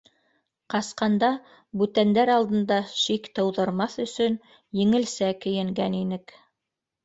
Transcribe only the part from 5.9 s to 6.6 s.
инек.